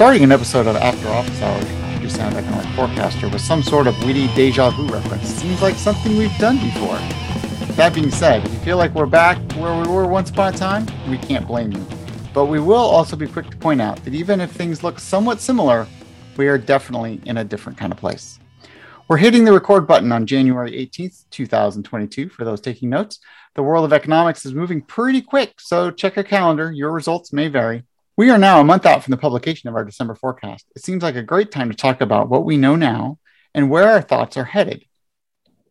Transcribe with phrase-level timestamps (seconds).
[0.00, 3.86] starting an episode of After Office Hours, you sound like an forecaster with some sort
[3.86, 5.28] of witty deja vu reference.
[5.28, 6.96] Seems like something we've done before.
[7.74, 10.56] That being said, if you feel like we're back where we were once upon a
[10.56, 11.86] time, we can't blame you.
[12.32, 15.38] But we will also be quick to point out that even if things look somewhat
[15.38, 15.86] similar,
[16.38, 18.38] we are definitely in a different kind of place.
[19.06, 22.30] We're hitting the record button on January 18th, 2022.
[22.30, 23.18] For those taking notes,
[23.54, 26.72] the world of economics is moving pretty quick, so check your calendar.
[26.72, 27.82] Your results may vary.
[28.20, 30.66] We are now a month out from the publication of our December forecast.
[30.76, 33.18] It seems like a great time to talk about what we know now
[33.54, 34.84] and where our thoughts are headed.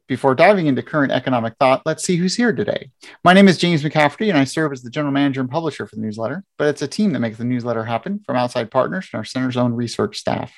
[0.08, 2.89] Before diving into current economic thought, let's see who's here today.
[3.23, 5.95] My name is James McCafferty, and I serve as the general manager and publisher for
[5.95, 9.20] the newsletter, but it's a team that makes the newsletter happen from outside partners and
[9.20, 10.52] our center's own research staff.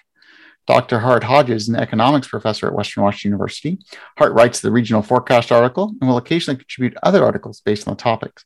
[0.67, 0.99] Dr.
[0.99, 3.79] Hart Hodges is an economics professor at Western Washington University.
[4.17, 8.01] Hart writes the regional forecast article and will occasionally contribute other articles based on the
[8.01, 8.45] topics.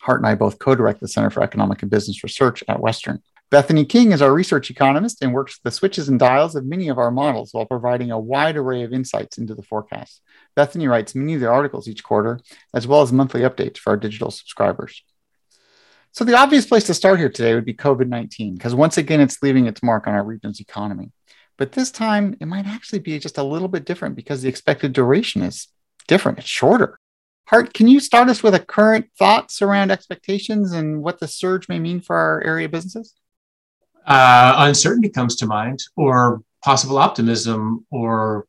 [0.00, 3.22] Hart and I both co direct the Center for Economic and Business Research at Western.
[3.50, 6.98] Bethany King is our research economist and works the switches and dials of many of
[6.98, 10.22] our models while providing a wide array of insights into the forecast.
[10.54, 12.40] Bethany writes many of the articles each quarter,
[12.72, 15.02] as well as monthly updates for our digital subscribers.
[16.12, 19.20] So, the obvious place to start here today would be COVID 19, because once again,
[19.20, 21.12] it's leaving its mark on our region's economy.
[21.58, 24.92] But this time, it might actually be just a little bit different because the expected
[24.92, 25.68] duration is
[26.08, 26.98] different, it's shorter.
[27.50, 31.68] Hart, can you start us with a current thoughts around expectations and what the surge
[31.68, 33.12] may mean for our area businesses?
[34.06, 38.46] Uh, uncertainty comes to mind, or possible optimism, or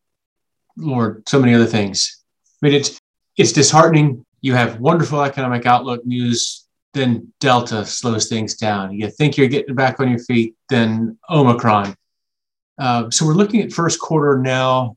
[0.88, 2.24] or so many other things.
[2.62, 3.00] I mean, it's
[3.38, 4.24] it's disheartening.
[4.42, 8.94] You have wonderful economic outlook news, then Delta slows things down.
[8.94, 11.96] You think you're getting back on your feet, then Omicron.
[12.78, 14.96] Uh, so we're looking at first quarter now,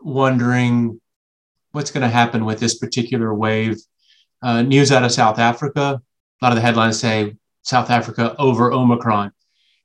[0.00, 0.98] wondering
[1.78, 3.76] what's going to happen with this particular wave.
[4.42, 6.02] Uh, news out of South Africa.
[6.42, 9.30] A lot of the headlines say South Africa over Omicron,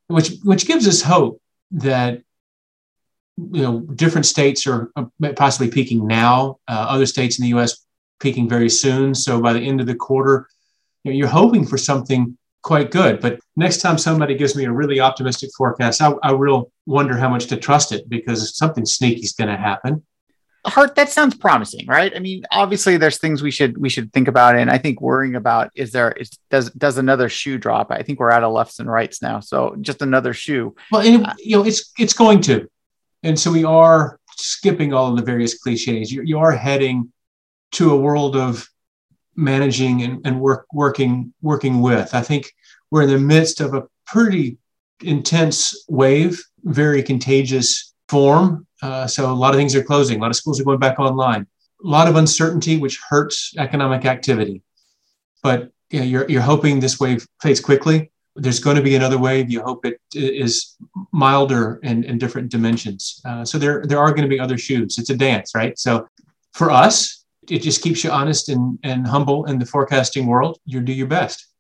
[0.07, 1.39] which which gives us hope
[1.71, 2.21] that
[3.37, 4.91] you know different states are
[5.35, 6.57] possibly peaking now.
[6.67, 7.85] Uh, other states in the U.S.
[8.19, 9.13] peaking very soon.
[9.13, 10.47] So by the end of the quarter,
[11.03, 13.21] you know, you're hoping for something quite good.
[13.21, 17.29] But next time somebody gives me a really optimistic forecast, I, I will wonder how
[17.29, 20.03] much to trust it because something sneaky is going to happen.
[20.65, 22.13] Hart, that sounds promising, right?
[22.15, 25.35] I mean, obviously, there's things we should we should think about, and I think worrying
[25.35, 27.91] about is there is does does another shoe drop?
[27.91, 30.73] I think we're out of lefts and rights now, so just another shoe.
[30.91, 32.69] Well, and, you know, it's it's going to,
[33.23, 36.11] and so we are skipping all of the various cliches.
[36.11, 37.11] You, you are heading
[37.73, 38.67] to a world of
[39.35, 42.15] managing and, and work working working with.
[42.15, 42.51] I think
[42.89, 44.57] we're in the midst of a pretty
[45.01, 50.17] intense wave, very contagious form uh, so a lot of things are closing.
[50.19, 51.47] A lot of schools are going back online.
[51.83, 54.61] A lot of uncertainty, which hurts economic activity.
[55.41, 58.11] But you know, you're, you're hoping this wave fades quickly.
[58.35, 59.49] There's going to be another wave.
[59.49, 60.75] You hope it is
[61.13, 63.21] milder in, in different dimensions.
[63.23, 64.97] Uh, so there, there are going to be other shoes.
[64.97, 65.77] It's a dance, right?
[65.79, 66.07] So
[66.51, 70.59] for us, it just keeps you honest and, and humble in the forecasting world.
[70.65, 71.52] You do your best.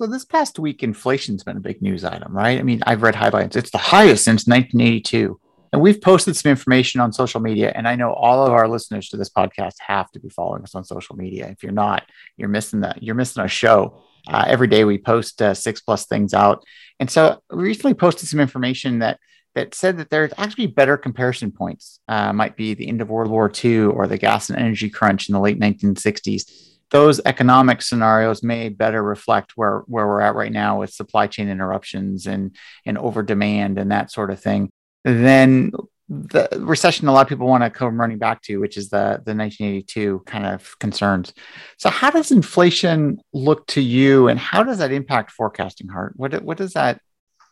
[0.00, 2.58] So this past week, inflation's been a big news item, right?
[2.58, 3.54] I mean, I've read highlights.
[3.54, 5.38] It's the highest since 1982.
[5.74, 7.70] And we've posted some information on social media.
[7.74, 10.74] And I know all of our listeners to this podcast have to be following us
[10.74, 11.48] on social media.
[11.48, 12.04] If you're not,
[12.38, 13.02] you're missing that.
[13.02, 14.02] You're missing a show.
[14.26, 16.64] Uh, every day we post uh, six plus things out.
[16.98, 19.20] And so we recently posted some information that
[19.54, 22.00] that said that there's actually better comparison points.
[22.08, 25.28] Uh, might be the end of World War II or the gas and energy crunch
[25.28, 26.69] in the late 1960s.
[26.90, 31.48] Those economic scenarios may better reflect where, where we're at right now with supply chain
[31.48, 34.70] interruptions and, and over demand and that sort of thing
[35.04, 35.72] then
[36.08, 39.22] the recession a lot of people want to come running back to, which is the,
[39.24, 41.32] the 1982 kind of concerns.
[41.78, 45.88] So, how does inflation look to you, and how does that impact forecasting?
[45.88, 47.00] Hart, what what does that?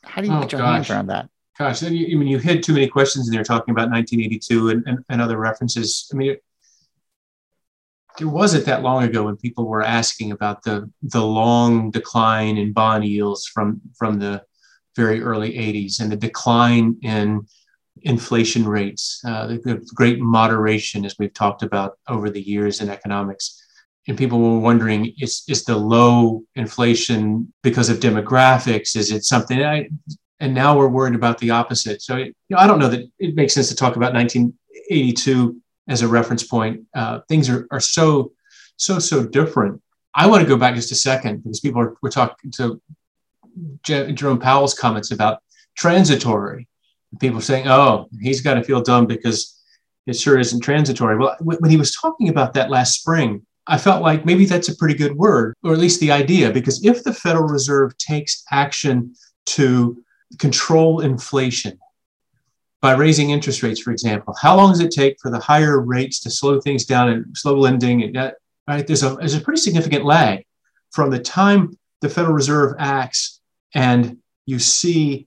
[0.04, 0.74] How do you oh, get your gosh.
[0.74, 1.28] hands around that?
[1.56, 5.04] Gosh, I mean, you hit too many questions in there talking about 1982 and, and,
[5.08, 6.08] and other references.
[6.12, 6.36] I mean,
[8.18, 12.72] there wasn't that long ago when people were asking about the the long decline in
[12.72, 14.42] bond yields from from the
[14.96, 17.46] very early 80s and the decline in
[18.02, 22.90] inflation rates, uh, the, the, great moderation, as we've talked about over the years in
[22.90, 23.64] economics.
[24.08, 28.96] And people were wondering, is, is the low inflation because of demographics?
[28.96, 29.62] Is it something?
[29.62, 29.88] I,
[30.40, 32.02] and now we're worried about the opposite.
[32.02, 36.02] So, you know, I don't know that it makes sense to talk about 1982 as
[36.02, 36.82] a reference point.
[36.94, 38.32] Uh, things are, are so,
[38.76, 39.80] so, so different.
[40.14, 42.80] I want to go back just a second because people are, we're talking to
[43.82, 45.42] Jerome Powell's comments about
[45.76, 46.68] transitory.
[47.20, 49.58] People saying, "Oh, he's got to feel dumb because
[50.06, 54.02] it sure isn't transitory." Well, when he was talking about that last spring, I felt
[54.02, 57.14] like maybe that's a pretty good word, or at least the idea, because if the
[57.14, 59.14] Federal Reserve takes action
[59.46, 60.02] to
[60.38, 61.78] control inflation
[62.80, 64.34] by raising interest rates, for example?
[64.40, 67.58] How long does it take for the higher rates to slow things down and slow
[67.58, 68.02] lending?
[68.02, 68.36] And that,
[68.68, 70.44] right, there's a, there's a pretty significant lag
[70.90, 73.40] from the time the Federal Reserve acts
[73.74, 75.26] and you see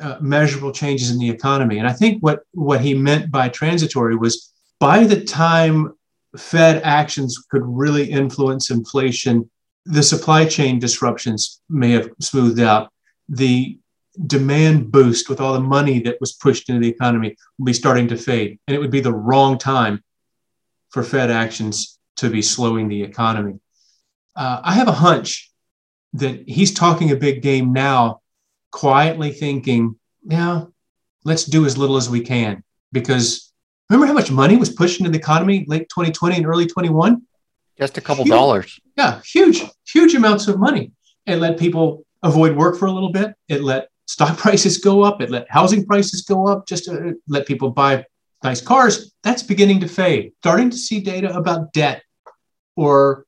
[0.00, 1.78] uh, measurable changes in the economy.
[1.78, 5.94] And I think what, what he meant by transitory was by the time
[6.36, 9.50] Fed actions could really influence inflation,
[9.84, 12.92] the supply chain disruptions may have smoothed out.
[13.28, 13.78] The
[14.26, 18.08] demand boost with all the money that was pushed into the economy will be starting
[18.08, 18.58] to fade.
[18.66, 20.02] And it would be the wrong time
[20.90, 23.60] for Fed actions to be slowing the economy.
[24.34, 25.50] Uh, I have a hunch
[26.14, 28.20] that he's talking a big game now,
[28.72, 30.64] quietly thinking, yeah,
[31.24, 32.64] let's do as little as we can.
[32.92, 33.52] Because
[33.88, 37.22] remember how much money was pushed into the economy late 2020 and early 21?
[37.78, 38.80] Just a couple huge, dollars.
[38.96, 40.92] Yeah, huge, huge amounts of money.
[41.26, 43.34] It let people avoid work for a little bit.
[43.48, 45.22] It let stock prices go up.
[45.22, 48.04] It let housing prices go up just to let people buy
[48.42, 49.12] nice cars.
[49.22, 50.32] That's beginning to fade.
[50.38, 52.02] Starting to see data about debt
[52.76, 53.24] or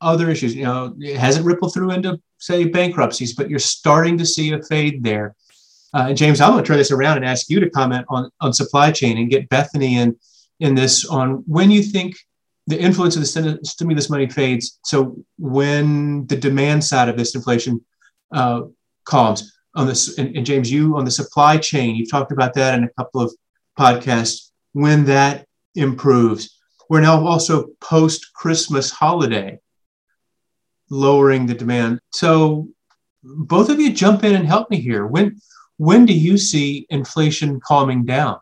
[0.00, 0.54] other issues.
[0.54, 4.62] You know, it hasn't rippled through into, say, bankruptcies, but you're starting to see a
[4.62, 5.34] fade there.
[5.92, 8.52] Uh, James, I'm going to turn this around and ask you to comment on, on
[8.52, 10.16] supply chain and get Bethany in,
[10.58, 12.16] in this on when you think
[12.66, 14.80] the influence of the stimulus money fades.
[14.84, 17.84] So when the demand side of this inflation
[18.32, 18.62] uh,
[19.04, 22.78] calms on this, and, and, James, you on the supply chain, you've talked about that
[22.78, 23.34] in a couple of
[23.78, 24.50] podcasts.
[24.72, 29.58] When that improves, we're now also post Christmas holiday,
[30.90, 32.00] lowering the demand.
[32.12, 32.68] So
[33.22, 35.06] both of you jump in and help me here.
[35.06, 35.40] When
[35.76, 38.38] when do you see inflation calming down?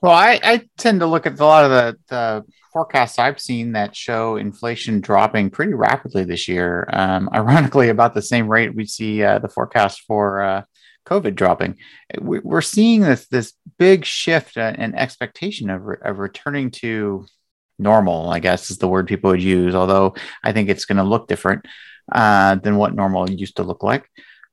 [0.00, 3.72] Well, I, I tend to look at a lot of the, the, forecasts I've seen
[3.72, 6.86] that show inflation dropping pretty rapidly this year.
[6.92, 10.62] Um, ironically, about the same rate we see uh, the forecast for uh,
[11.06, 11.78] COVID dropping.
[12.20, 17.26] We're seeing this this big shift and expectation of, re- of returning to
[17.78, 18.30] normal.
[18.30, 19.74] I guess is the word people would use.
[19.74, 20.14] Although
[20.44, 21.64] I think it's going to look different
[22.12, 24.08] uh, than what normal used to look like.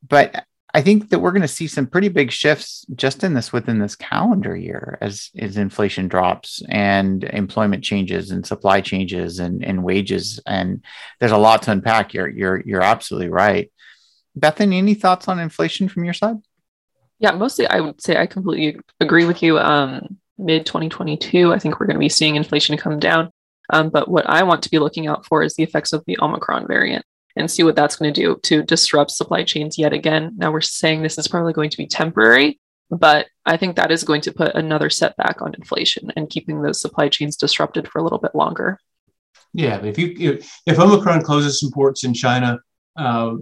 [0.07, 0.45] But
[0.75, 3.79] I think that we're going to see some pretty big shifts just in this within
[3.79, 9.85] this calendar year as, as inflation drops and employment changes and supply changes and, and
[9.85, 10.41] wages.
[10.45, 10.83] And
[11.21, 12.13] there's a lot to unpack.
[12.13, 13.71] You're, you're, you're absolutely right.
[14.35, 16.35] Bethany, any thoughts on inflation from your side?
[17.19, 19.57] Yeah, mostly I would say I completely agree with you.
[19.57, 23.31] Um, Mid 2022, I think we're going to be seeing inflation come down.
[23.69, 26.17] Um, but what I want to be looking out for is the effects of the
[26.21, 30.33] Omicron variant and see what that's going to do to disrupt supply chains yet again.
[30.37, 32.59] Now we're saying this is probably going to be temporary,
[32.89, 36.81] but I think that is going to put another setback on inflation and keeping those
[36.81, 38.79] supply chains disrupted for a little bit longer.
[39.53, 42.59] Yeah, if you if, Omicron closes some ports in China,
[42.97, 43.35] uh,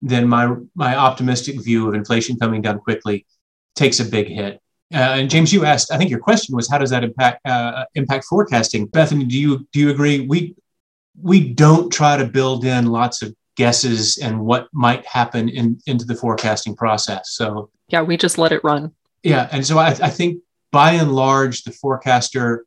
[0.00, 3.26] then my my optimistic view of inflation coming down quickly
[3.76, 4.60] takes a big hit.
[4.94, 5.92] Uh, and James, you asked.
[5.92, 8.86] I think your question was, how does that impact uh, impact forecasting?
[8.86, 10.26] Bethany, do you do you agree?
[10.26, 10.56] We
[11.20, 16.04] we don't try to build in lots of guesses and what might happen in, into
[16.04, 17.30] the forecasting process.
[17.32, 18.92] So yeah, we just let it run.
[19.22, 22.64] Yeah, and so I, I think by and large, the forecaster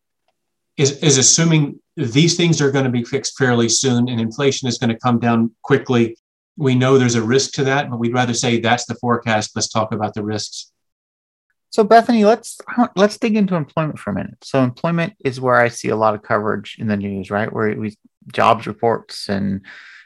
[0.78, 4.78] is is assuming these things are going to be fixed fairly soon, and inflation is
[4.78, 6.18] going to come down quickly.
[6.58, 9.52] We know there's a risk to that, but we'd rather say that's the forecast.
[9.56, 10.72] Let's talk about the risks.
[11.72, 12.60] So Bethany, let's
[12.96, 14.38] let's dig into employment for a minute.
[14.44, 17.52] So employment is where I see a lot of coverage in the news, right?
[17.52, 17.96] Where we
[18.32, 19.62] jobs reports and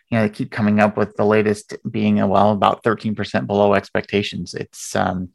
[0.09, 4.53] you know they keep coming up with the latest being well about 13% below expectations
[4.53, 5.29] it's um,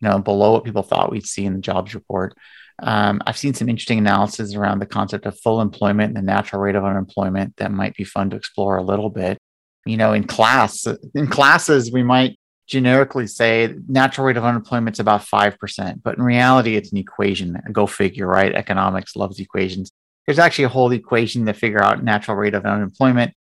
[0.00, 2.36] you know below what people thought we'd see in the jobs report
[2.82, 6.60] um, i've seen some interesting analysis around the concept of full employment and the natural
[6.60, 9.38] rate of unemployment that might be fun to explore a little bit
[9.86, 12.36] you know in class in classes we might
[12.66, 17.60] generically say natural rate of unemployment is about 5% but in reality it's an equation.
[17.72, 18.54] Go figure right?
[18.54, 19.90] Economics loves equations.
[20.26, 23.34] There's actually a whole equation to figure out natural rate of unemployment.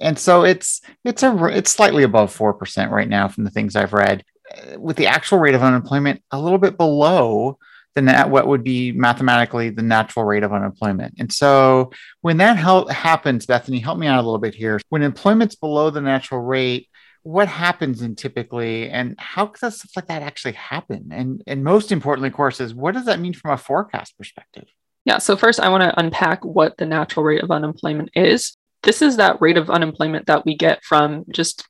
[0.00, 3.74] And so it's it's a it's slightly above four percent right now from the things
[3.74, 4.22] I've read,
[4.56, 7.58] uh, with the actual rate of unemployment a little bit below
[7.98, 11.14] the net, what would be mathematically the natural rate of unemployment.
[11.18, 14.80] And so when that happens, Bethany, help me out a little bit here.
[14.88, 16.88] When employment's below the natural rate,
[17.28, 21.10] what happens in typically and how does stuff like that actually happen?
[21.12, 24.64] And and most importantly, of course, is what does that mean from a forecast perspective?
[25.04, 25.18] Yeah.
[25.18, 29.16] So first, I want to unpack what the natural rate of unemployment is this is
[29.16, 31.66] that rate of unemployment that we get from just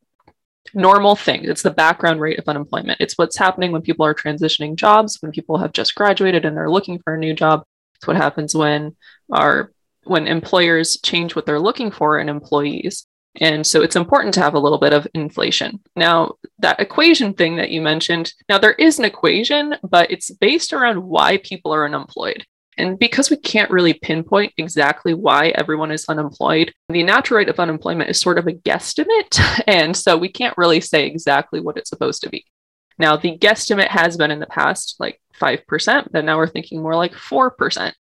[0.74, 1.48] normal things.
[1.48, 3.00] It's the background rate of unemployment.
[3.00, 6.70] It's what's happening when people are transitioning jobs, when people have just graduated and they're
[6.70, 7.64] looking for a new job.
[7.96, 8.94] It's what happens when
[9.32, 9.72] our
[10.04, 13.07] when employers change what they're looking for in employees.
[13.40, 15.80] And so it's important to have a little bit of inflation.
[15.94, 20.72] Now, that equation thing that you mentioned, now there is an equation, but it's based
[20.72, 22.44] around why people are unemployed.
[22.78, 27.58] And because we can't really pinpoint exactly why everyone is unemployed, the natural rate of
[27.58, 29.40] unemployment is sort of a guesstimate.
[29.66, 32.46] And so we can't really say exactly what it's supposed to be.
[32.98, 36.96] Now, the guesstimate has been in the past like 5%, but now we're thinking more
[36.96, 37.92] like 4%.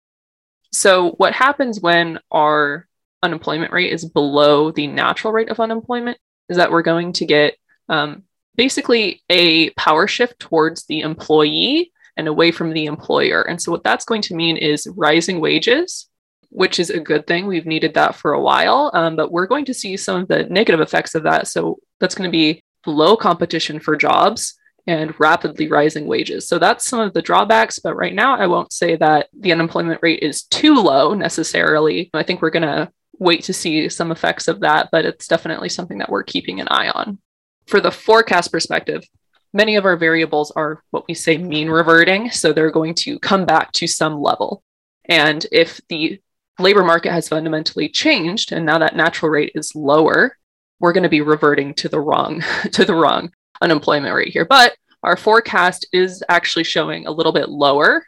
[0.72, 2.87] So, what happens when our
[3.22, 7.56] unemployment rate is below the natural rate of unemployment is that we're going to get
[7.88, 8.22] um,
[8.56, 13.42] basically a power shift towards the employee and away from the employer.
[13.42, 16.08] And so, what that's going to mean is rising wages,
[16.50, 17.46] which is a good thing.
[17.46, 20.44] We've needed that for a while, um, but we're going to see some of the
[20.44, 21.46] negative effects of that.
[21.46, 24.54] So, that's going to be low competition for jobs
[24.86, 26.48] and rapidly rising wages.
[26.48, 27.78] So that's some of the drawbacks.
[27.78, 32.08] But right now, I won't say that the unemployment rate is too low necessarily.
[32.14, 35.68] I think we're going to wait to see some effects of that, but it's definitely
[35.68, 37.18] something that we're keeping an eye on.
[37.66, 39.04] For the forecast perspective,
[39.52, 42.30] many of our variables are what we say mean reverting.
[42.30, 44.62] So they're going to come back to some level.
[45.06, 46.20] And if the
[46.58, 50.36] labor market has fundamentally changed and now that natural rate is lower,
[50.80, 54.44] we're going to be reverting to the wrong to the wrong unemployment rate here.
[54.44, 58.04] But our forecast is actually showing a little bit lower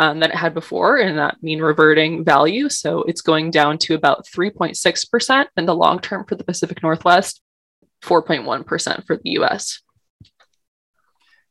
[0.00, 2.70] um, than it had before in that mean reverting value.
[2.70, 7.42] So it's going down to about 3.6% in the long term for the Pacific Northwest,
[8.02, 9.82] 4.1% for the US.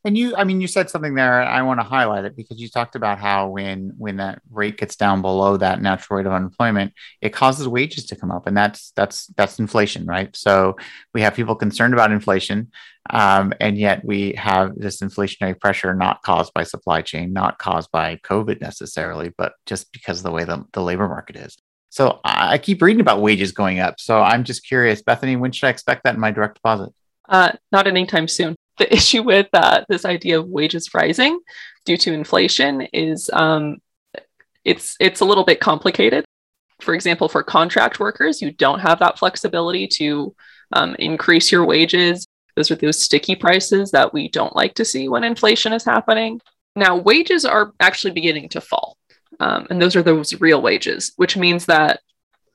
[0.05, 1.41] And you, I mean, you said something there.
[1.41, 4.95] I want to highlight it because you talked about how when when that rate gets
[4.95, 8.91] down below that natural rate of unemployment, it causes wages to come up, and that's
[8.95, 10.33] that's that's inflation, right?
[10.35, 10.77] So
[11.13, 12.71] we have people concerned about inflation,
[13.09, 17.91] um, and yet we have this inflationary pressure not caused by supply chain, not caused
[17.91, 21.57] by COVID necessarily, but just because of the way the, the labor market is.
[21.89, 23.99] So I keep reading about wages going up.
[23.99, 26.93] So I'm just curious, Bethany, when should I expect that in my direct deposit?
[27.27, 31.39] Uh, not anytime soon the issue with uh, this idea of wages rising
[31.85, 33.77] due to inflation is um,
[34.65, 36.25] it's it's a little bit complicated.
[36.81, 40.33] For example, for contract workers, you don't have that flexibility to
[40.71, 42.25] um, increase your wages.
[42.55, 46.41] Those are those sticky prices that we don't like to see when inflation is happening.
[46.75, 48.97] Now, wages are actually beginning to fall,
[49.39, 51.99] um, and those are those real wages, which means that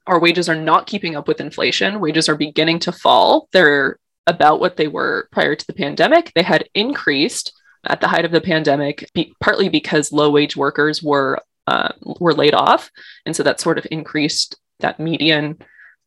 [0.07, 2.01] our wages are not keeping up with inflation.
[2.01, 3.49] Wages are beginning to fall.
[3.53, 6.33] They're about what they were prior to the pandemic.
[6.35, 7.53] They had increased
[7.87, 12.35] at the height of the pandemic, be, partly because low wage workers were uh, were
[12.35, 12.91] laid off,
[13.25, 15.59] and so that sort of increased that median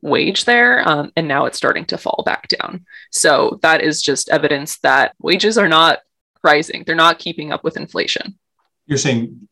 [0.01, 2.85] wage there, um, and now it's starting to fall back down.
[3.11, 5.99] So that is just evidence that wages are not
[6.43, 8.37] rising; they're not keeping up with inflation.
[8.85, 9.47] You're saying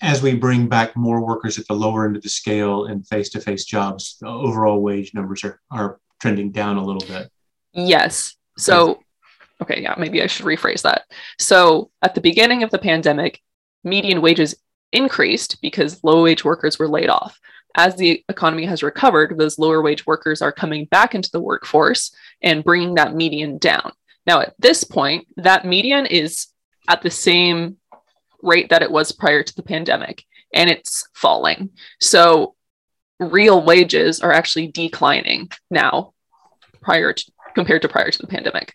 [0.00, 3.64] as we bring back more workers at the lower end of the scale in face-to-face
[3.64, 7.30] jobs, the overall wage numbers are, are trending down a little bit.
[7.72, 8.36] Yes.
[8.56, 9.00] So,
[9.62, 11.04] okay, yeah, maybe I should rephrase that.
[11.38, 13.40] So, at the beginning of the pandemic,
[13.84, 14.54] median wages
[14.92, 17.38] increased because low wage workers were laid off.
[17.76, 22.12] As the economy has recovered, those lower wage workers are coming back into the workforce
[22.42, 23.92] and bringing that median down.
[24.26, 26.48] Now, at this point, that median is
[26.88, 27.76] at the same
[28.42, 31.70] rate that it was prior to the pandemic, and it's falling.
[32.00, 32.54] So,
[33.20, 36.14] real wages are actually declining now
[36.80, 38.74] prior to, compared to prior to the pandemic.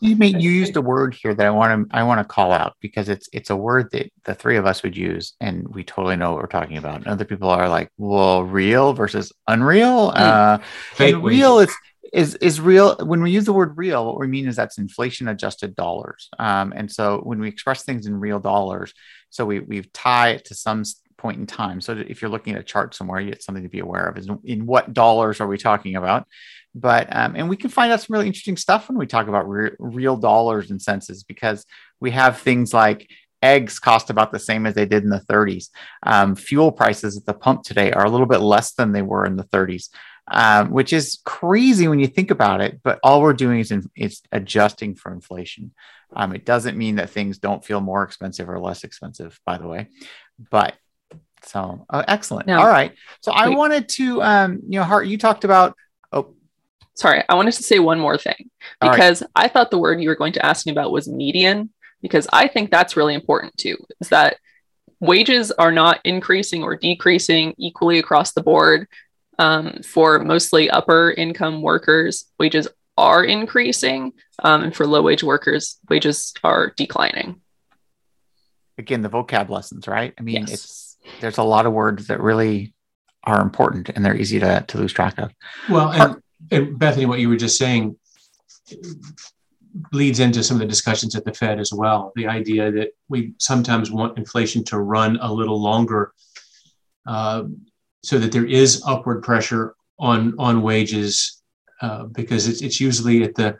[0.00, 2.52] You mean you used a word here that I want to I want to call
[2.52, 5.84] out because it's it's a word that the three of us would use and we
[5.84, 6.96] totally know what we're talking about.
[6.96, 10.12] And other people are like, well, real versus unreal.
[10.14, 10.58] Uh,
[10.98, 11.74] and real is
[12.12, 12.96] is is real.
[12.96, 16.28] When we use the word real, what we mean is that's inflation adjusted dollars.
[16.38, 18.92] Um, and so when we express things in real dollars,
[19.30, 20.84] so we we tie it to some
[21.16, 21.80] point in time.
[21.80, 24.18] So if you're looking at a chart somewhere, it's something to be aware of.
[24.18, 26.26] Is in what dollars are we talking about?
[26.76, 29.48] But um, and we can find out some really interesting stuff when we talk about
[29.48, 31.64] re- real dollars and senses because
[32.00, 33.08] we have things like
[33.42, 35.70] eggs cost about the same as they did in the 30s
[36.02, 39.24] um, fuel prices at the pump today are a little bit less than they were
[39.24, 39.88] in the 30s
[40.28, 43.88] um, which is crazy when you think about it but all we're doing is, in,
[43.96, 45.72] is adjusting for inflation.
[46.14, 49.66] Um, it doesn't mean that things don't feel more expensive or less expensive by the
[49.66, 49.88] way
[50.50, 50.74] but
[51.42, 52.50] so uh, excellent.
[52.50, 52.92] All right.
[53.20, 55.76] So i wanted to um, you know hart you talked about
[56.96, 58.50] sorry, I wanted to say one more thing
[58.80, 59.30] because right.
[59.36, 61.70] I thought the word you were going to ask me about was median,
[62.02, 64.38] because I think that's really important too, is that
[65.00, 68.88] wages are not increasing or decreasing equally across the board.
[69.38, 75.78] Um, for mostly upper income workers, wages are increasing, um, and for low wage workers,
[75.90, 77.42] wages are declining.
[78.78, 80.14] Again, the vocab lessons, right?
[80.18, 80.52] I mean, yes.
[80.52, 82.72] it's there's a lot of words that really
[83.24, 85.32] are important and they're easy to, to lose track of.
[85.68, 86.16] Well, and
[86.50, 87.96] and Bethany, what you were just saying
[89.92, 92.12] leads into some of the discussions at the Fed as well.
[92.16, 96.12] The idea that we sometimes want inflation to run a little longer
[97.06, 97.44] uh,
[98.02, 101.42] so that there is upward pressure on, on wages
[101.80, 103.58] uh, because it's, it's usually at the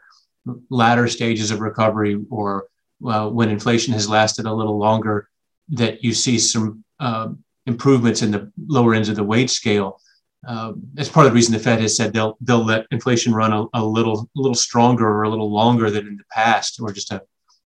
[0.70, 2.66] latter stages of recovery or
[3.06, 5.28] uh, when inflation has lasted a little longer
[5.68, 7.28] that you see some uh,
[7.66, 10.00] improvements in the lower ends of the wage scale.
[10.46, 13.52] Uh, that's part of the reason the Fed has said they'll they'll let inflation run
[13.52, 16.92] a, a little a little stronger or a little longer than in the past, or
[16.92, 17.20] just a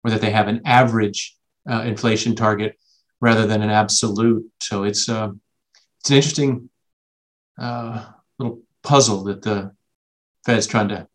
[0.03, 1.35] or that they have an average
[1.69, 2.77] uh, inflation target
[3.19, 4.49] rather than an absolute.
[4.61, 5.31] So it's uh,
[5.99, 6.69] it's an interesting
[7.59, 8.05] uh,
[8.37, 9.73] little puzzle that the
[10.45, 11.07] Fed's trying to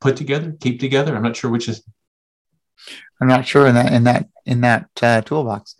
[0.00, 1.16] put together, keep together.
[1.16, 1.82] I'm not sure which is.
[3.20, 5.76] I'm not sure in that in that in that uh, toolbox.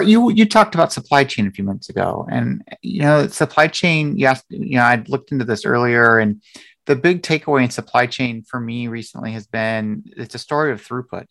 [0.00, 4.16] You you talked about supply chain a few minutes ago, and you know supply chain.
[4.16, 6.42] Yes, you know I looked into this earlier, and
[6.86, 10.82] the big takeaway in supply chain for me recently has been it's a story of
[10.82, 11.26] throughput.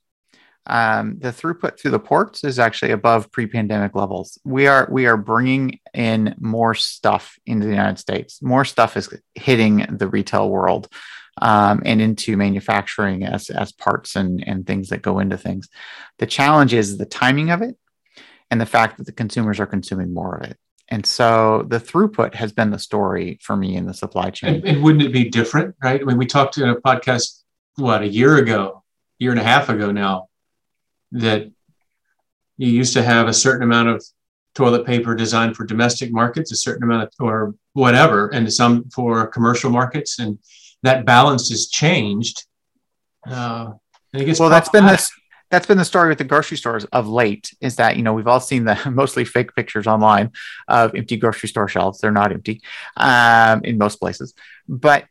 [0.68, 4.38] Um, the throughput through the ports is actually above pre-pandemic levels.
[4.46, 8.44] We are we are bringing in more stuff into the United States.
[8.44, 10.88] More stuff is hitting the retail world
[11.42, 15.68] um, and into manufacturing as as parts and and things that go into things.
[16.20, 17.76] The challenge is the timing of it
[18.52, 20.58] and the fact that the consumers are consuming more of it.
[20.90, 24.56] And so the throughput has been the story for me in the supply chain.
[24.56, 26.02] And, and wouldn't it be different, right?
[26.02, 27.44] I mean, we talked in a podcast,
[27.78, 28.84] what, a year ago,
[29.18, 30.28] year and a half ago now,
[31.14, 31.50] that
[32.58, 34.04] you used to have a certain amount of
[34.54, 39.28] toilet paper designed for domestic markets, a certain amount of, or whatever, and some for
[39.28, 40.20] commercial markets.
[40.20, 40.40] And
[40.84, 42.46] that balance has changed.
[43.26, 43.72] Uh,
[44.14, 45.10] well, that's been this
[45.52, 48.28] that's been the story with the grocery stores of late is that you know we've
[48.28, 50.32] all seen the mostly fake pictures online
[50.68, 52.00] of empty grocery store shelves.
[52.00, 52.62] They're not empty
[52.98, 54.34] um, in most places.
[54.68, 55.06] But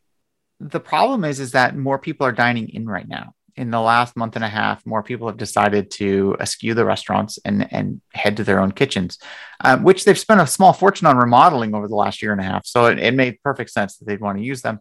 [0.59, 3.33] the problem is is that more people are dining in right now.
[3.55, 7.37] In the last month and a half more people have decided to eschew the restaurants
[7.45, 9.19] and and head to their own kitchens
[9.63, 12.43] um, which they've spent a small fortune on remodeling over the last year and a
[12.43, 12.65] half.
[12.65, 14.79] So it, it made perfect sense that they'd want to use them.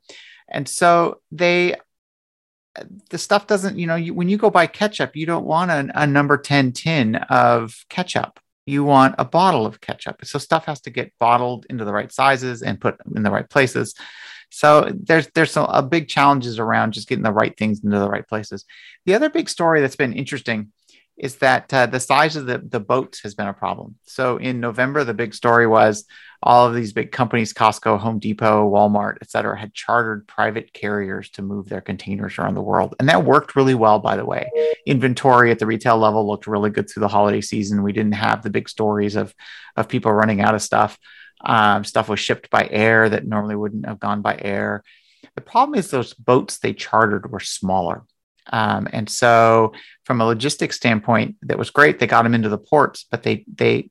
[0.49, 1.77] And so they
[3.11, 5.91] the stuff doesn't, you know, you, when you go buy ketchup, you don't want a,
[5.95, 8.39] a number 10 tin of ketchup.
[8.67, 10.25] You want a bottle of ketchup.
[10.25, 13.49] So stuff has to get bottled into the right sizes and put in the right
[13.49, 13.95] places.
[14.51, 18.09] So there's there's some, a big challenges around just getting the right things into the
[18.09, 18.65] right places.
[19.07, 20.73] The other big story that's been interesting
[21.21, 23.95] is that uh, the size of the, the boats has been a problem.
[24.05, 26.07] So in November, the big story was
[26.43, 31.29] all of these big companies, Costco, Home Depot, Walmart, et cetera, had chartered private carriers
[31.33, 32.95] to move their containers around the world.
[32.99, 34.51] And that worked really well, by the way.
[34.87, 37.83] Inventory at the retail level looked really good through the holiday season.
[37.83, 39.35] We didn't have the big stories of,
[39.77, 40.99] of people running out of stuff.
[41.45, 44.83] Um, stuff was shipped by air that normally wouldn't have gone by air.
[45.35, 48.05] The problem is those boats they chartered were smaller.
[48.49, 49.73] Um, and so,
[50.05, 51.99] from a logistics standpoint, that was great.
[51.99, 53.91] They got them into the ports, but they they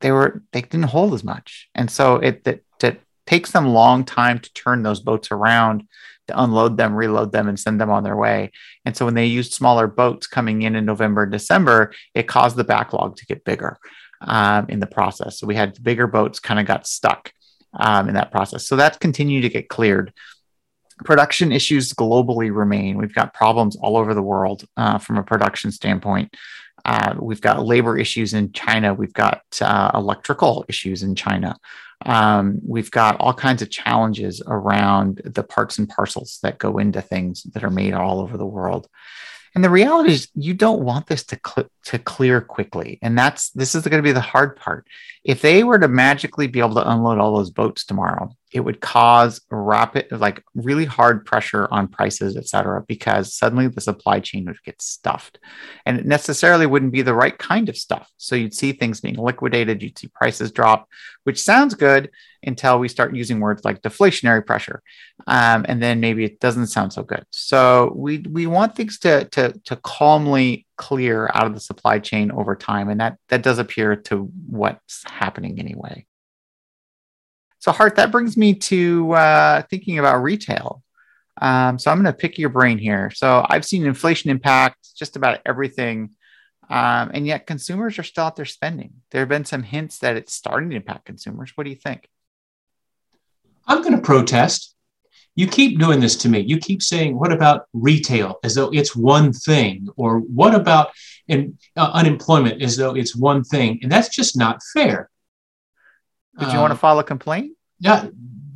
[0.00, 4.04] they were they didn't hold as much, and so it that it takes them long
[4.04, 5.84] time to turn those boats around,
[6.28, 8.50] to unload them, reload them, and send them on their way.
[8.84, 12.56] And so, when they used smaller boats coming in in November and December, it caused
[12.56, 13.78] the backlog to get bigger
[14.20, 15.38] um, in the process.
[15.38, 17.32] So we had bigger boats kind of got stuck
[17.72, 18.66] um, in that process.
[18.66, 20.12] So that's continued to get cleared
[20.98, 22.98] production issues globally remain.
[22.98, 26.34] We've got problems all over the world uh, from a production standpoint.
[26.84, 28.94] Uh, we've got labor issues in China.
[28.94, 31.56] We've got uh, electrical issues in China.
[32.04, 37.00] Um, we've got all kinds of challenges around the parts and parcels that go into
[37.00, 38.88] things that are made all over the world.
[39.54, 43.50] And the reality is, you don't want this to cl- to clear quickly, and that's
[43.50, 44.86] this is going to be the hard part.
[45.22, 48.80] If they were to magically be able to unload all those boats tomorrow, it would
[48.80, 54.44] cause rapid, like really hard pressure on prices, et cetera, because suddenly the supply chain
[54.44, 55.40] would get stuffed.
[55.84, 58.08] And it necessarily wouldn't be the right kind of stuff.
[58.16, 60.88] So you'd see things being liquidated, you'd see prices drop,
[61.24, 62.12] which sounds good
[62.44, 64.84] until we start using words like deflationary pressure.
[65.26, 67.26] Um, and then maybe it doesn't sound so good.
[67.32, 72.30] So we, we want things to, to, to calmly clear out of the supply chain
[72.30, 72.88] over time.
[72.88, 76.06] And that, that does appear to what's happening anyway.
[77.64, 80.82] So, Hart, that brings me to uh, thinking about retail.
[81.40, 83.10] Um, so, I'm going to pick your brain here.
[83.14, 86.10] So, I've seen inflation impact just about everything,
[86.68, 88.92] um, and yet consumers are still out there spending.
[89.10, 91.52] There have been some hints that it's starting to impact consumers.
[91.54, 92.06] What do you think?
[93.66, 94.74] I'm going to protest.
[95.34, 96.40] You keep doing this to me.
[96.40, 100.90] You keep saying, "What about retail?" as though it's one thing, or "What about
[101.28, 105.08] in, uh, unemployment?" as though it's one thing, and that's just not fair.
[106.38, 107.56] Did you uh, want to file a complaint?
[107.78, 108.08] Yeah,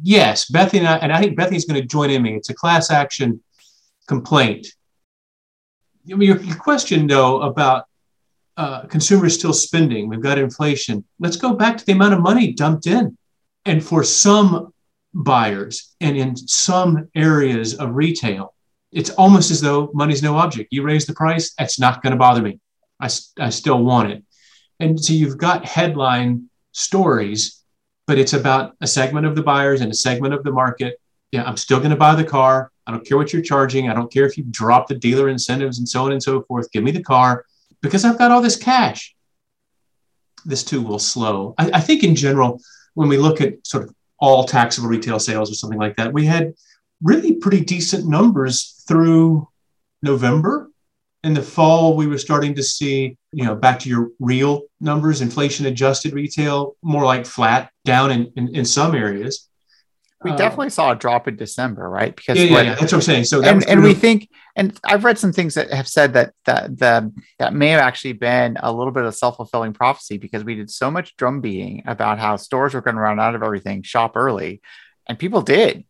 [0.02, 2.34] yes, Bethany and I, and I think Bethany's going to join in me.
[2.34, 3.42] It's a class action
[4.06, 4.66] complaint.
[6.04, 7.84] Your, your question though about
[8.56, 11.04] uh, consumers still spending, we've got inflation.
[11.20, 13.16] Let's go back to the amount of money dumped in,
[13.64, 14.72] and for some
[15.14, 18.54] buyers and in some areas of retail,
[18.90, 20.72] it's almost as though money's no object.
[20.72, 22.60] You raise the price, that's not going to bother me.
[23.00, 24.24] I, I still want it.
[24.80, 27.57] And so you've got headline stories,
[28.08, 30.98] but it's about a segment of the buyers and a segment of the market.
[31.30, 32.72] Yeah, I'm still going to buy the car.
[32.86, 33.90] I don't care what you're charging.
[33.90, 36.72] I don't care if you drop the dealer incentives and so on and so forth.
[36.72, 37.44] Give me the car
[37.82, 39.14] because I've got all this cash.
[40.46, 41.54] This too will slow.
[41.58, 42.62] I, I think in general,
[42.94, 46.24] when we look at sort of all taxable retail sales or something like that, we
[46.24, 46.54] had
[47.02, 49.46] really pretty decent numbers through
[50.02, 50.70] November.
[51.24, 55.20] In the fall, we were starting to see, you know, back to your real numbers,
[55.20, 59.48] inflation adjusted retail, more like flat down in, in, in some areas.
[60.24, 62.14] We uh, definitely saw a drop in December, right?
[62.14, 63.24] Because yeah, yeah, yeah, that's what I'm saying.
[63.24, 66.76] So and, and we think, and I've read some things that have said that that
[66.78, 67.04] that
[67.38, 70.70] that may have actually been a little bit of self fulfilling prophecy because we did
[70.70, 74.16] so much drum beating about how stores were going to run out of everything, shop
[74.16, 74.60] early,
[75.08, 75.84] and people did.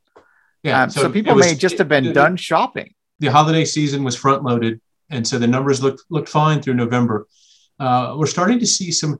[0.63, 2.93] Yeah, um, so, so, people was, may just have been it, done shopping.
[3.21, 7.27] The holiday season was front loaded, and so the numbers looked looked fine through November.
[7.79, 9.19] Uh, we're starting to see some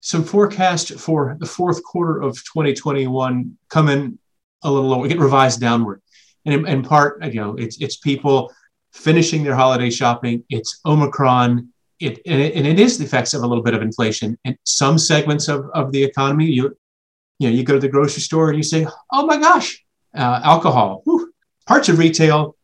[0.00, 4.18] some forecast for the fourth quarter of 2021 come in
[4.62, 6.02] a little lower, get revised downward.
[6.46, 8.52] And in, in, part, you know, it's it's people
[8.92, 10.44] finishing their holiday shopping.
[10.48, 11.68] It's Omicron.
[12.00, 14.56] It and, it and it is the effects of a little bit of inflation in
[14.64, 16.46] some segments of, of the economy.
[16.46, 16.76] You
[17.38, 20.40] you know, you go to the grocery store and you say, "Oh my gosh, uh,
[20.42, 21.32] alcohol." Whew.
[21.66, 22.56] Parts of retail,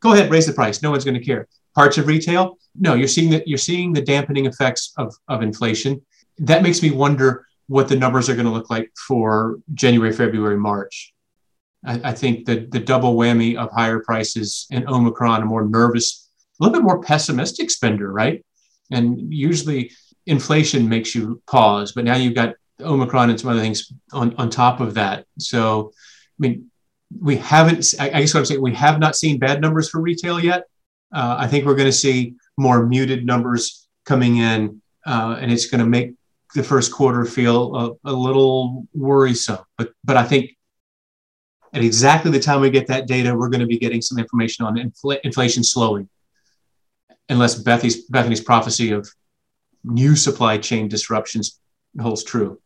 [0.00, 0.82] go ahead, raise the price.
[0.82, 1.48] No one's going to care.
[1.74, 6.00] Parts of retail, no, you're seeing that you're seeing the dampening effects of, of inflation
[6.40, 10.56] that makes me wonder what the numbers are going to look like for January, February,
[10.56, 11.12] March.
[11.84, 16.28] I, I think that the double whammy of higher prices and Omicron, a more nervous,
[16.58, 18.44] a little bit more pessimistic spender, right?
[18.90, 19.92] And usually
[20.26, 24.50] inflation makes you pause, but now you've got Omicron and some other things on, on
[24.50, 25.26] top of that.
[25.38, 26.70] So, I mean,
[27.20, 30.40] we haven't, I guess what I'm saying, we have not seen bad numbers for retail
[30.40, 30.64] yet.
[31.12, 35.66] Uh, I think we're going to see more muted numbers coming in, uh, and it's
[35.66, 36.14] going to make
[36.54, 39.64] the first quarter feel a, a little worrisome.
[39.78, 40.56] But but I think
[41.72, 44.64] at exactly the time we get that data, we're going to be getting some information
[44.64, 46.08] on infl- inflation slowing,
[47.28, 49.08] unless Bethany's, Bethany's prophecy of
[49.84, 51.60] new supply chain disruptions
[52.00, 52.60] holds true.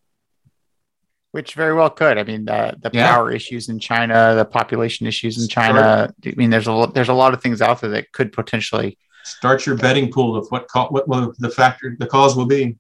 [1.35, 2.17] Which very well could.
[2.17, 3.11] I mean, the, the yeah.
[3.11, 6.15] power issues in China, the population issues in China.
[6.25, 9.67] I mean, there's a there's a lot of things out there that could potentially start
[9.67, 12.77] your betting pool of what co- what will the factor the cause will be.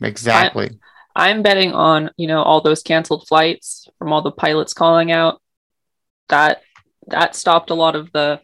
[0.00, 0.70] Exactly.
[1.14, 5.12] I, I'm betting on, you know, all those canceled flights from all the pilots calling
[5.12, 5.42] out.
[6.30, 6.62] That
[7.08, 8.40] that stopped a lot of the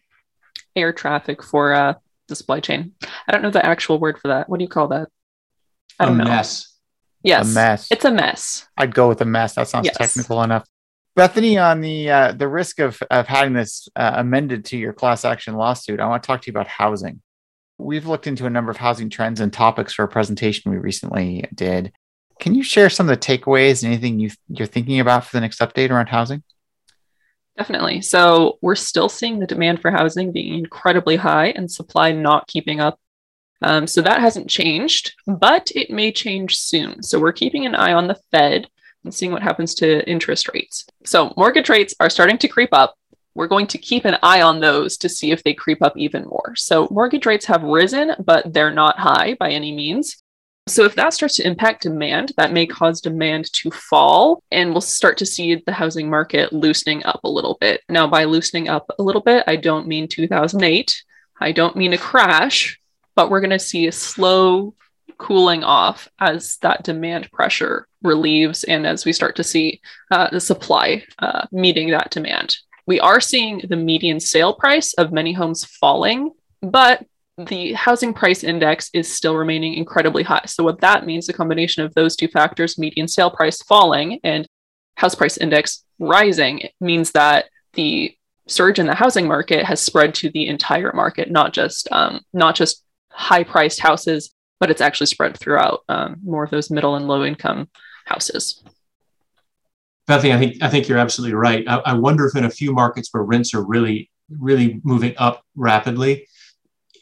[0.76, 1.94] air traffic for uh,
[2.28, 2.92] the supply chain.
[3.26, 4.46] I don't know the actual word for that.
[4.46, 5.08] What do you call that?
[5.98, 6.30] I don't a know.
[6.30, 6.73] mess.
[7.24, 7.88] Yes, a mess.
[7.90, 8.68] It's a mess.
[8.76, 9.54] I'd go with a mess.
[9.54, 9.96] That sounds yes.
[9.96, 10.68] technical enough.
[11.16, 15.24] Bethany, on the uh, the risk of of having this uh, amended to your class
[15.24, 17.22] action lawsuit, I want to talk to you about housing.
[17.78, 21.44] We've looked into a number of housing trends and topics for a presentation we recently
[21.54, 21.92] did.
[22.38, 25.40] Can you share some of the takeaways and anything you, you're thinking about for the
[25.40, 26.42] next update around housing?
[27.56, 28.02] Definitely.
[28.02, 32.80] So we're still seeing the demand for housing being incredibly high and supply not keeping
[32.80, 32.98] up.
[33.64, 37.02] Um, so that hasn't changed, but it may change soon.
[37.02, 38.68] So we're keeping an eye on the Fed
[39.04, 40.84] and seeing what happens to interest rates.
[41.06, 42.94] So mortgage rates are starting to creep up,
[43.34, 46.24] we're going to keep an eye on those to see if they creep up even
[46.26, 46.54] more.
[46.56, 50.22] So mortgage rates have risen, but they're not high by any means.
[50.68, 54.82] So if that starts to impact demand, that may cause demand to fall, and we'll
[54.82, 57.80] start to see the housing market loosening up a little bit.
[57.88, 61.02] Now, by loosening up a little bit, I don't mean 2008.
[61.40, 62.78] I don't mean a crash,
[63.14, 64.74] but we're going to see a slow
[65.18, 70.40] cooling off as that demand pressure relieves and as we start to see uh, the
[70.40, 72.56] supply uh, meeting that demand.
[72.86, 77.06] We are seeing the median sale price of many homes falling, but
[77.38, 80.42] the housing price index is still remaining incredibly high.
[80.46, 84.46] So, what that means, the combination of those two factors, median sale price falling and
[84.96, 90.30] house price index rising, means that the surge in the housing market has spread to
[90.30, 92.83] the entire market, not just um, not just
[93.14, 97.24] high priced houses, but it's actually spread throughout um, more of those middle and low
[97.24, 97.68] income
[98.04, 98.62] houses.
[100.06, 101.64] Bethany, I think I think you're absolutely right.
[101.66, 105.42] I, I, wonder if in a few markets where rents are really really moving up
[105.54, 106.26] rapidly,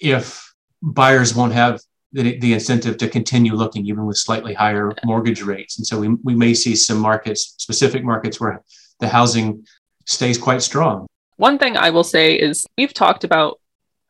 [0.01, 1.81] if buyers won't have
[2.13, 6.11] the, the incentive to continue looking even with slightly higher mortgage rates, and so we
[6.23, 8.63] we may see some markets, specific markets where
[9.01, 9.67] the housing
[10.07, 11.07] stays quite strong.
[11.37, 13.59] One thing I will say is we've talked about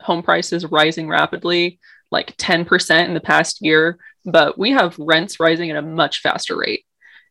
[0.02, 1.78] home prices rising rapidly,
[2.10, 6.56] like 10% in the past year, but we have rents rising at a much faster
[6.56, 6.84] rate.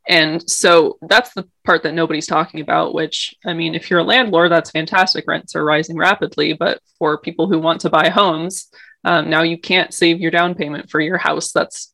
[0.07, 4.03] And so that's the part that nobody's talking about, which I mean, if you're a
[4.03, 5.25] landlord, that's fantastic.
[5.27, 6.53] Rents are rising rapidly.
[6.53, 8.67] But for people who want to buy homes,
[9.03, 11.51] um, now you can't save your down payment for your house.
[11.51, 11.93] That's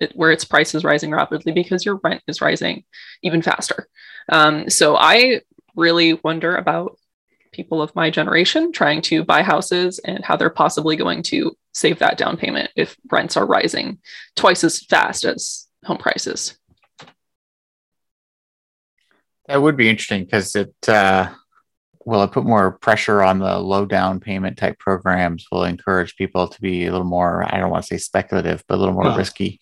[0.00, 2.84] it, where its price is rising rapidly because your rent is rising
[3.22, 3.88] even faster.
[4.28, 5.42] Um, so I
[5.76, 6.98] really wonder about
[7.52, 11.98] people of my generation trying to buy houses and how they're possibly going to save
[11.98, 13.98] that down payment if rents are rising
[14.36, 16.58] twice as fast as home prices.
[19.48, 21.30] That would be interesting because it uh,
[22.04, 25.46] will it put more pressure on the low down payment type programs.
[25.50, 28.76] Will encourage people to be a little more I don't want to say speculative, but
[28.76, 29.60] a little more well, risky.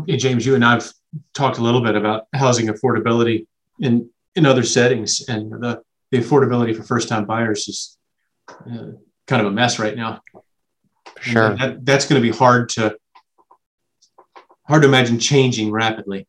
[0.00, 0.92] Okay, James, you and I've
[1.32, 3.46] talked a little bit about housing affordability
[3.80, 7.98] in in other settings, and the the affordability for first time buyers is
[8.48, 8.92] uh,
[9.26, 10.20] kind of a mess right now.
[11.20, 12.96] Sure, that, that's going to be hard to
[14.66, 16.26] hard to imagine changing rapidly.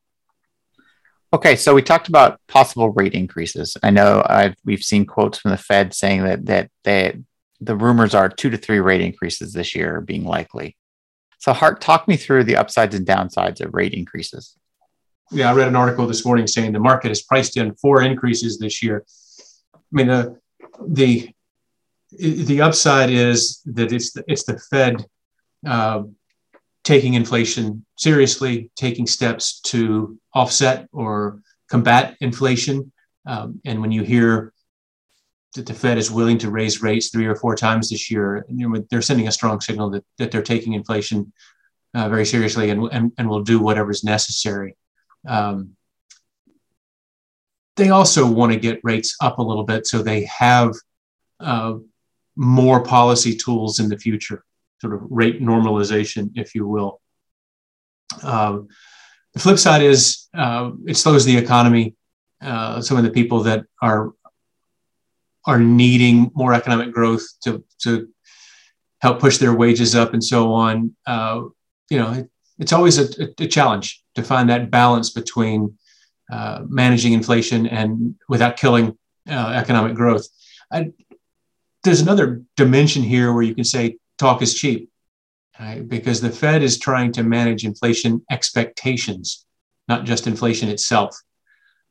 [1.34, 3.76] Okay, so we talked about possible rate increases.
[3.84, 7.20] I know I've, we've seen quotes from the Fed saying that that they,
[7.60, 10.78] the rumors are two to three rate increases this year being likely.
[11.40, 14.56] So, Hart, talk me through the upsides and downsides of rate increases.
[15.32, 18.58] Yeah, I read an article this morning saying the market has priced in four increases
[18.58, 19.06] this year.
[19.94, 20.34] I mean, uh,
[20.86, 21.30] the
[22.12, 25.06] the upside is that it's the, it's the Fed
[25.66, 26.04] uh,
[26.84, 32.92] taking inflation seriously, taking steps to offset or combat inflation.
[33.26, 34.54] Um, and when you hear
[35.56, 38.46] that the Fed is willing to raise rates three or four times this year,
[38.90, 41.34] they're sending a strong signal that, that they're taking inflation
[41.94, 44.78] uh, very seriously and, and, and will do whatever is necessary.
[45.28, 45.77] Um,
[47.78, 50.74] they also want to get rates up a little bit so they have
[51.40, 51.76] uh,
[52.36, 54.44] more policy tools in the future
[54.82, 57.02] sort of rate normalization, if you will.
[58.22, 58.68] Um,
[59.34, 61.96] the flip side is uh, it slows the economy.
[62.42, 64.12] Uh, some of the people that are
[65.46, 68.10] are needing more economic growth to to
[69.02, 70.96] help push their wages up and so on.
[71.06, 71.42] Uh,
[71.90, 75.78] you know, it, it's always a, a, challenge to find that balance between
[76.32, 78.98] uh, managing inflation and without killing
[79.30, 80.28] uh, economic growth.
[80.72, 80.92] I,
[81.84, 84.90] there's another dimension here where you can say talk is cheap
[85.60, 85.88] right?
[85.88, 89.46] because the Fed is trying to manage inflation expectations,
[89.88, 91.18] not just inflation itself.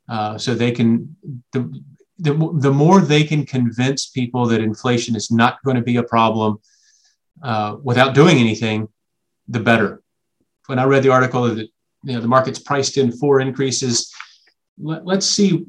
[0.09, 1.17] Uh, so they can,
[1.53, 1.83] the,
[2.19, 6.03] the, the more they can convince people that inflation is not going to be a
[6.03, 6.59] problem
[7.43, 8.89] uh, without doing anything,
[9.49, 10.03] the better.
[10.67, 11.69] When I read the article that
[12.03, 14.13] you know the market's priced in four increases,
[14.79, 15.67] let, let's see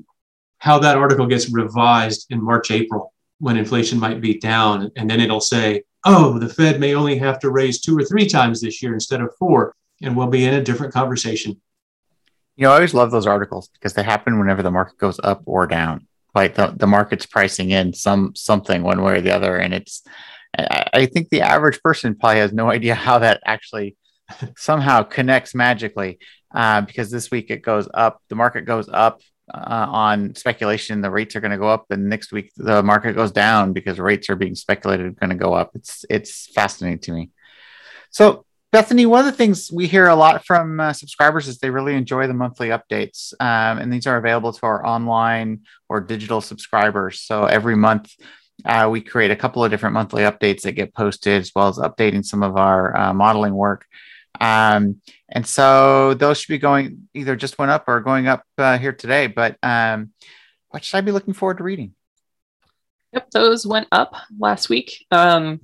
[0.59, 5.19] how that article gets revised in March, April, when inflation might be down, and then
[5.19, 8.81] it'll say oh, the Fed may only have to raise two or three times this
[8.81, 11.59] year instead of four, and we'll be in a different conversation.
[12.55, 15.43] You know, I always love those articles because they happen whenever the market goes up
[15.45, 16.07] or down.
[16.33, 19.57] Like the, the market's pricing in some something one way or the other.
[19.57, 20.03] And it's
[20.57, 23.95] I, I think the average person probably has no idea how that actually
[24.55, 26.19] somehow connects magically.
[26.57, 29.21] Uh, because this week it goes up, the market goes up
[29.53, 31.01] uh, on speculation.
[31.01, 33.99] The rates are going to go up and next week the market goes down because
[33.99, 35.69] rates are being speculated going to go up.
[35.75, 37.29] It's it's fascinating to me.
[38.09, 41.69] So bethany one of the things we hear a lot from uh, subscribers is they
[41.69, 46.41] really enjoy the monthly updates um, and these are available to our online or digital
[46.41, 47.21] subscribers.
[47.21, 48.11] So every month
[48.65, 51.77] uh, we create a couple of different monthly updates that get posted as well as
[51.77, 53.85] updating some of our uh, modeling work
[54.39, 58.77] um, and so those should be going either just went up or going up uh,
[58.77, 59.27] here today.
[59.27, 60.11] But um,
[60.69, 61.93] what should I be looking forward to reading?
[63.13, 65.05] Yep, those went up last week.
[65.11, 65.61] Um,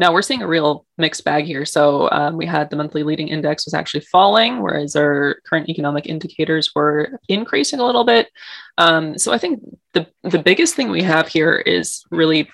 [0.00, 1.66] now we're seeing a real mixed bag here.
[1.66, 6.06] So um, we had the monthly leading index was actually falling, whereas our current economic
[6.06, 8.30] indicators were increasing a little bit.
[8.78, 9.62] Um, so I think
[9.92, 12.48] the the biggest thing we have here is really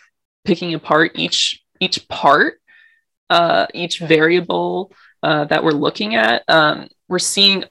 [0.44, 2.60] picking apart each each part,
[3.30, 7.64] uh, each variable uh, that we're looking at, um, we're seeing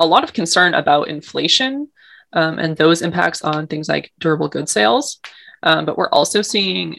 [0.00, 1.88] a lot of concern about inflation
[2.32, 5.20] um, and those impacts on things like durable goods sales.
[5.62, 6.98] Um, but we're also seeing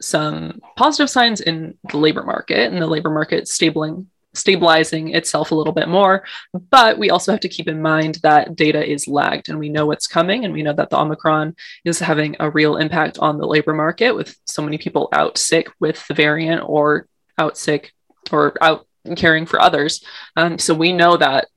[0.00, 5.54] some positive signs in the labor market and the labor market stabling, stabilizing itself a
[5.54, 6.24] little bit more.
[6.52, 9.86] But we also have to keep in mind that data is lagged and we know
[9.86, 10.44] what's coming.
[10.44, 14.12] And we know that the Omicron is having a real impact on the labor market
[14.12, 17.92] with so many people out sick with the variant or out sick
[18.32, 20.04] or out caring for others.
[20.36, 21.48] Um, so we know that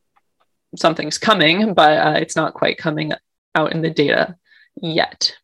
[0.75, 3.13] something's coming, but uh, it's not quite coming
[3.55, 4.35] out in the data
[4.81, 5.35] yet.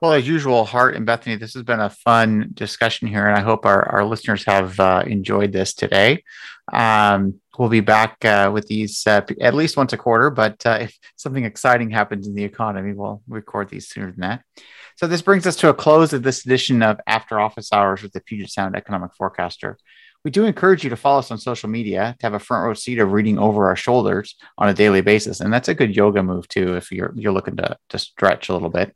[0.00, 3.42] Well, as usual, Hart and Bethany, this has been a fun discussion here, and I
[3.42, 6.24] hope our, our listeners have uh, enjoyed this today.
[6.72, 10.78] Um, we'll be back uh, with these uh, at least once a quarter, but uh,
[10.80, 14.42] if something exciting happens in the economy, we'll record these sooner than that.
[15.00, 18.12] So, this brings us to a close of this edition of After Office Hours with
[18.12, 19.78] the Puget Sound Economic Forecaster.
[20.26, 22.74] We do encourage you to follow us on social media to have a front row
[22.74, 25.40] seat of reading over our shoulders on a daily basis.
[25.40, 28.52] And that's a good yoga move too if you're you're looking to, to stretch a
[28.52, 28.94] little bit.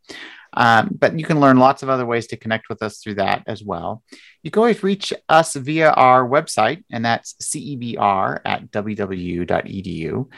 [0.52, 3.42] Um, but you can learn lots of other ways to connect with us through that
[3.46, 4.02] as well.
[4.42, 10.28] You can always reach us via our website, and that's cebr at ww.edu,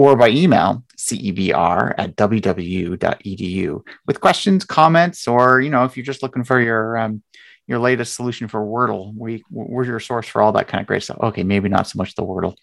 [0.00, 6.22] or by email, cebr at ww.edu, with questions, comments, or, you know, if you're just
[6.22, 7.22] looking for your, um,
[7.66, 11.02] your latest solution for Wordle, we, we're your source for all that kind of great
[11.02, 11.18] stuff.
[11.22, 12.56] Okay, maybe not so much the Wordle.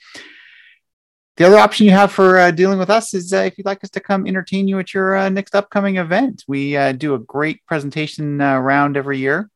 [1.36, 3.84] The other option you have for uh, dealing with us is uh, if you'd like
[3.84, 6.43] us to come entertain you at your uh, next upcoming event.
[6.47, 9.52] We uh, do a great presentation uh, round every year,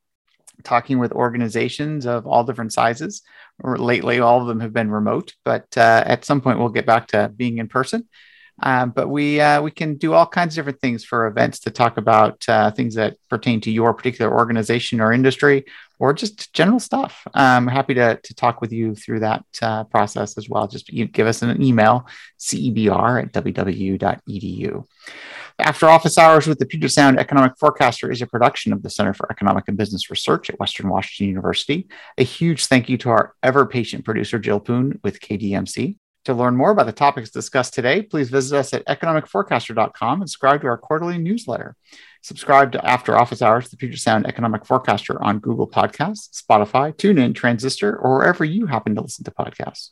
[0.64, 3.24] talking with organizations of all different sizes.
[3.64, 7.08] Lately, all of them have been remote, but uh, at some point we'll get back
[7.08, 8.08] to being in person.
[8.64, 11.72] Um, but we uh, we can do all kinds of different things for events to
[11.72, 15.66] talk about uh, things that pertain to your particular organization or industry,
[16.00, 17.26] or just general stuff.
[17.34, 20.68] I'm happy to, to talk with you through that uh, process as well.
[20.68, 22.08] Just give us an email,
[22.40, 24.86] cebr at ww.edu.
[25.60, 29.14] After Office Hours with the Puget Sound Economic Forecaster is a production of the Center
[29.14, 31.88] for Economic and Business Research at Western Washington University.
[32.18, 35.98] A huge thank you to our ever patient producer, Jill Poon with KDMC.
[36.26, 40.62] To learn more about the topics discussed today, please visit us at economicforecaster.com and subscribe
[40.62, 41.76] to our quarterly newsletter.
[42.24, 47.34] Subscribe to After Office Hours, the Puget Sound Economic Forecaster on Google Podcasts, Spotify, TuneIn,
[47.34, 49.90] Transistor, or wherever you happen to listen to podcasts.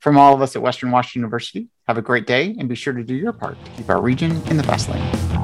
[0.00, 2.94] From all of us at Western Washington University, have a great day and be sure
[2.94, 5.35] to do your part to keep our region in the fast lane.